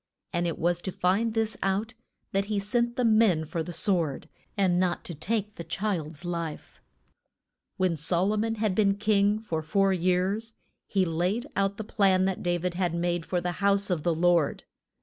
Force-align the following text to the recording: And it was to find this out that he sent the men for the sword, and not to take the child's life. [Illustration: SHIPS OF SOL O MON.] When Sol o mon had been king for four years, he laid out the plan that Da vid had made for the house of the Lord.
And 0.33 0.47
it 0.47 0.57
was 0.57 0.81
to 0.81 0.91
find 0.91 1.35
this 1.35 1.55
out 1.61 1.93
that 2.31 2.45
he 2.45 2.57
sent 2.57 2.95
the 2.95 3.05
men 3.05 3.45
for 3.45 3.61
the 3.61 3.71
sword, 3.71 4.27
and 4.57 4.79
not 4.79 5.03
to 5.05 5.13
take 5.13 5.57
the 5.57 5.63
child's 5.63 6.25
life. 6.25 6.81
[Illustration: 7.77 7.93
SHIPS 7.97 8.01
OF 8.01 8.07
SOL 8.07 8.17
O 8.17 8.21
MON.] 8.21 8.31
When 8.31 8.33
Sol 8.33 8.33
o 8.33 8.37
mon 8.51 8.55
had 8.55 8.73
been 8.73 8.95
king 8.95 9.39
for 9.39 9.61
four 9.61 9.93
years, 9.93 10.55
he 10.87 11.05
laid 11.05 11.45
out 11.55 11.77
the 11.77 11.83
plan 11.83 12.25
that 12.25 12.41
Da 12.41 12.57
vid 12.57 12.73
had 12.73 12.95
made 12.95 13.27
for 13.27 13.39
the 13.41 13.51
house 13.61 13.91
of 13.91 14.01
the 14.01 14.15
Lord. 14.15 14.63